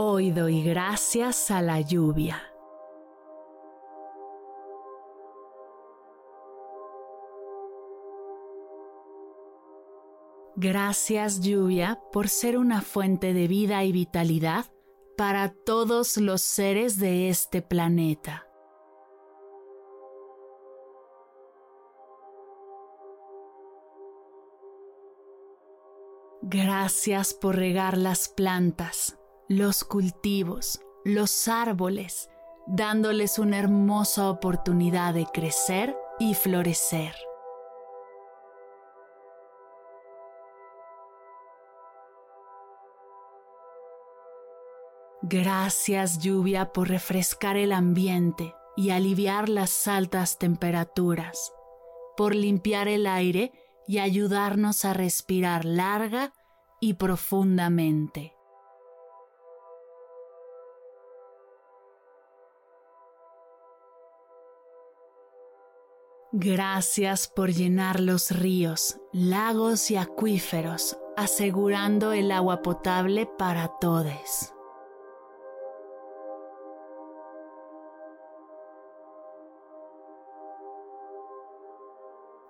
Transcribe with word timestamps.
Hoy 0.00 0.30
doy 0.30 0.62
gracias 0.62 1.50
a 1.50 1.60
la 1.60 1.80
lluvia. 1.80 2.40
Gracias 10.54 11.40
lluvia 11.40 12.00
por 12.12 12.28
ser 12.28 12.58
una 12.58 12.80
fuente 12.80 13.34
de 13.34 13.48
vida 13.48 13.82
y 13.82 13.90
vitalidad 13.90 14.66
para 15.16 15.52
todos 15.52 16.16
los 16.16 16.42
seres 16.42 17.00
de 17.00 17.28
este 17.28 17.60
planeta. 17.60 18.46
Gracias 26.42 27.34
por 27.34 27.56
regar 27.56 27.98
las 27.98 28.28
plantas, 28.28 29.17
los 29.48 29.82
cultivos, 29.82 30.80
los 31.04 31.48
árboles, 31.48 32.28
dándoles 32.66 33.38
una 33.38 33.58
hermosa 33.58 34.28
oportunidad 34.28 35.14
de 35.14 35.24
crecer 35.32 35.96
y 36.18 36.34
florecer. 36.34 37.14
Gracias 45.22 46.18
lluvia 46.18 46.72
por 46.72 46.88
refrescar 46.88 47.56
el 47.56 47.72
ambiente 47.72 48.54
y 48.76 48.90
aliviar 48.90 49.48
las 49.48 49.88
altas 49.88 50.38
temperaturas, 50.38 51.54
por 52.18 52.34
limpiar 52.34 52.86
el 52.86 53.06
aire 53.06 53.52
y 53.86 53.98
ayudarnos 53.98 54.84
a 54.84 54.92
respirar 54.92 55.64
larga 55.64 56.34
y 56.80 56.94
profundamente. 56.94 58.37
Gracias 66.30 67.26
por 67.26 67.50
llenar 67.54 68.00
los 68.00 68.30
ríos, 68.30 69.00
lagos 69.12 69.90
y 69.90 69.96
acuíferos, 69.96 70.98
asegurando 71.16 72.12
el 72.12 72.30
agua 72.32 72.60
potable 72.60 73.26
para 73.38 73.68
todos. 73.80 74.52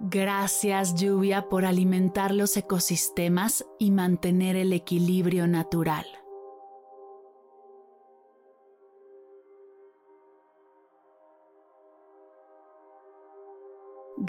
Gracias 0.00 0.96
lluvia 0.96 1.48
por 1.48 1.64
alimentar 1.64 2.34
los 2.34 2.56
ecosistemas 2.56 3.64
y 3.78 3.92
mantener 3.92 4.56
el 4.56 4.72
equilibrio 4.72 5.46
natural. 5.46 6.17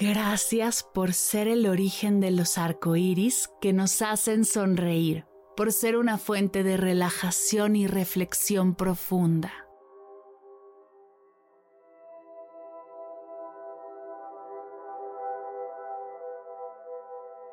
Gracias 0.02 0.82
por 0.84 1.12
ser 1.12 1.50
el 1.50 1.68
origen 1.68 2.22
de 2.22 2.32
los 2.32 2.58
arcoíris 2.58 3.50
que 3.60 3.74
nos 3.74 4.02
hacen 4.02 4.46
sonreír, 4.46 5.26
por 5.58 5.74
ser 5.74 5.98
una 5.98 6.18
fuente 6.18 6.64
de 6.64 6.78
relajación 6.78 7.76
y 7.76 7.86
reflexión 7.86 8.76
profunda. 8.76 9.52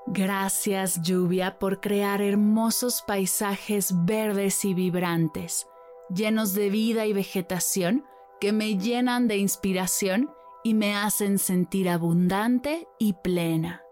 Gracias 0.07 1.03
lluvia 1.03 1.59
por 1.59 1.81
crear 1.81 2.23
hermosos 2.23 3.03
paisajes 3.05 3.93
verdes 4.05 4.65
y 4.65 4.73
vibrantes, 4.73 5.67
llenos 6.15 6.55
de 6.55 6.71
vida 6.71 7.07
y 7.07 7.13
vegetación 7.13 8.05
que 8.41 8.53
me 8.53 8.79
llenan 8.79 9.27
de 9.27 9.37
inspiración 9.37 10.31
y 10.67 10.75
me 10.75 10.97
hacen 10.97 11.39
sentir 11.39 11.89
abundante 11.89 12.89
y 12.99 13.13
plena. 13.13 13.83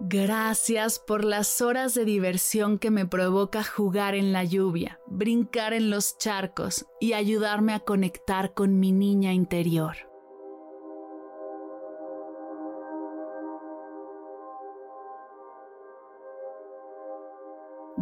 Gracias 0.00 0.98
por 0.98 1.26
las 1.26 1.60
horas 1.60 1.92
de 1.92 2.06
diversión 2.06 2.78
que 2.78 2.90
me 2.90 3.04
provoca 3.04 3.62
jugar 3.62 4.14
en 4.14 4.32
la 4.32 4.44
lluvia, 4.44 4.98
brincar 5.06 5.74
en 5.74 5.90
los 5.90 6.16
charcos 6.16 6.86
y 7.00 7.12
ayudarme 7.12 7.74
a 7.74 7.80
conectar 7.80 8.54
con 8.54 8.80
mi 8.80 8.92
niña 8.92 9.34
interior. 9.34 10.09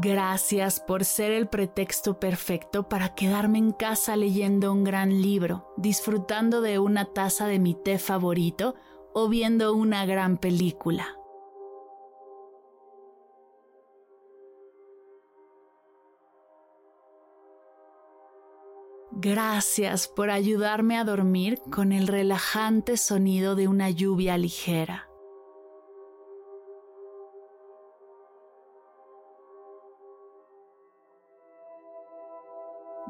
Gracias 0.01 0.79
por 0.79 1.05
ser 1.05 1.33
el 1.33 1.49
pretexto 1.49 2.21
perfecto 2.21 2.89
para 2.89 3.17
quedarme 3.17 3.59
en 3.59 3.73
casa 3.73 4.15
leyendo 4.15 4.73
un 4.73 4.85
gran 4.85 5.23
libro, 5.23 5.75
disfrutando 5.77 6.61
de 6.61 6.79
una 6.79 7.07
taza 7.07 7.49
de 7.49 7.59
mi 7.59 7.75
té 7.75 7.99
favorito 7.99 8.77
o 9.13 9.29
viendo 9.29 9.75
una 9.75 10.07
gran 10.07 10.39
película. 10.39 11.17
Gracias 19.11 20.07
por 20.07 20.31
ayudarme 20.31 20.97
a 20.97 21.03
dormir 21.03 21.61
con 21.73 21.91
el 21.91 22.07
relajante 22.07 22.97
sonido 22.97 23.57
de 23.57 23.67
una 23.67 23.91
lluvia 23.91 24.39
ligera. 24.39 25.08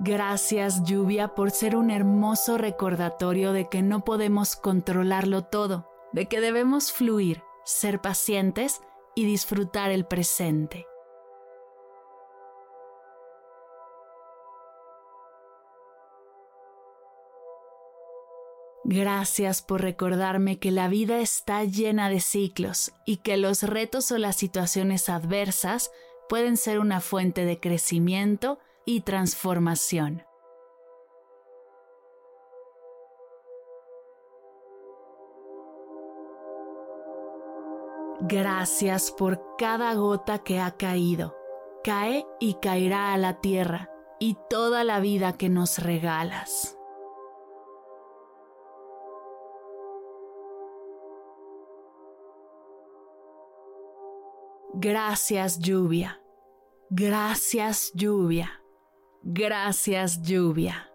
Gracias 0.00 0.84
lluvia 0.84 1.34
por 1.34 1.50
ser 1.50 1.74
un 1.74 1.90
hermoso 1.90 2.56
recordatorio 2.56 3.52
de 3.52 3.68
que 3.68 3.82
no 3.82 4.04
podemos 4.04 4.54
controlarlo 4.54 5.42
todo, 5.42 5.90
de 6.12 6.26
que 6.26 6.40
debemos 6.40 6.92
fluir, 6.92 7.42
ser 7.64 8.00
pacientes 8.00 8.80
y 9.16 9.24
disfrutar 9.24 9.90
el 9.90 10.06
presente. 10.06 10.86
Gracias 18.84 19.62
por 19.62 19.82
recordarme 19.82 20.60
que 20.60 20.70
la 20.70 20.86
vida 20.86 21.18
está 21.18 21.64
llena 21.64 22.08
de 22.08 22.20
ciclos 22.20 22.92
y 23.04 23.16
que 23.16 23.36
los 23.36 23.64
retos 23.64 24.12
o 24.12 24.18
las 24.18 24.36
situaciones 24.36 25.08
adversas 25.08 25.90
pueden 26.28 26.56
ser 26.56 26.78
una 26.78 27.00
fuente 27.00 27.44
de 27.44 27.58
crecimiento 27.58 28.60
y 28.88 29.02
transformación. 29.02 30.24
Gracias 38.20 39.12
por 39.12 39.56
cada 39.58 39.92
gota 39.94 40.38
que 40.38 40.58
ha 40.58 40.78
caído, 40.78 41.36
cae 41.84 42.26
y 42.40 42.54
caerá 42.54 43.12
a 43.12 43.18
la 43.18 43.42
tierra 43.42 43.90
y 44.18 44.38
toda 44.48 44.84
la 44.84 45.00
vida 45.00 45.34
que 45.34 45.50
nos 45.50 45.78
regalas. 45.78 46.78
Gracias 54.72 55.58
lluvia, 55.58 56.22
gracias 56.88 57.92
lluvia. 57.94 58.62
Gracias 59.30 60.22
lluvia. 60.22 60.90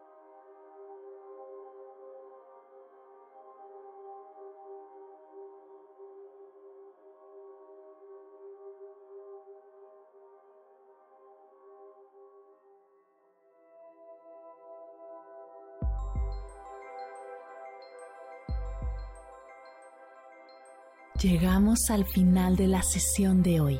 Llegamos 21.22 21.92
al 21.92 22.04
final 22.06 22.56
de 22.56 22.66
la 22.66 22.82
sesión 22.82 23.44
de 23.44 23.62
hoy 23.62 23.80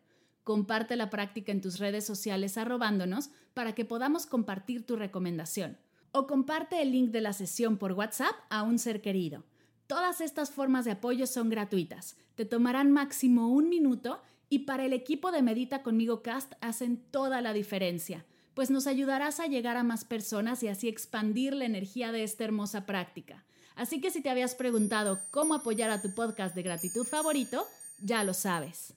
Comparte 0.43 0.95
la 0.95 1.09
práctica 1.09 1.51
en 1.51 1.61
tus 1.61 1.79
redes 1.79 2.05
sociales 2.05 2.57
arrobándonos 2.57 3.29
para 3.53 3.75
que 3.75 3.85
podamos 3.85 4.25
compartir 4.25 4.85
tu 4.85 4.95
recomendación. 4.95 5.77
O 6.11 6.27
comparte 6.27 6.81
el 6.81 6.91
link 6.91 7.11
de 7.11 7.21
la 7.21 7.33
sesión 7.33 7.77
por 7.77 7.93
WhatsApp 7.93 8.35
a 8.49 8.63
un 8.63 8.79
ser 8.79 9.01
querido. 9.01 9.43
Todas 9.87 10.21
estas 10.21 10.51
formas 10.51 10.85
de 10.85 10.91
apoyo 10.91 11.27
son 11.27 11.49
gratuitas. 11.49 12.17
Te 12.35 12.45
tomarán 12.45 12.91
máximo 12.91 13.49
un 13.49 13.69
minuto 13.69 14.21
y 14.49 14.59
para 14.59 14.85
el 14.85 14.93
equipo 14.93 15.31
de 15.31 15.41
Medita 15.41 15.83
conmigo 15.83 16.21
Cast 16.21 16.53
hacen 16.59 16.97
toda 17.11 17.41
la 17.41 17.53
diferencia, 17.53 18.25
pues 18.53 18.69
nos 18.69 18.87
ayudarás 18.87 19.39
a 19.39 19.47
llegar 19.47 19.77
a 19.77 19.83
más 19.83 20.03
personas 20.03 20.63
y 20.63 20.67
así 20.67 20.89
expandir 20.89 21.53
la 21.53 21.65
energía 21.65 22.11
de 22.11 22.23
esta 22.23 22.43
hermosa 22.43 22.85
práctica. 22.85 23.45
Así 23.75 24.01
que 24.01 24.11
si 24.11 24.21
te 24.21 24.29
habías 24.29 24.55
preguntado 24.55 25.19
cómo 25.31 25.53
apoyar 25.53 25.89
a 25.89 26.01
tu 26.01 26.13
podcast 26.13 26.55
de 26.55 26.63
gratitud 26.63 27.05
favorito, 27.05 27.65
ya 28.01 28.23
lo 28.23 28.33
sabes. 28.33 28.93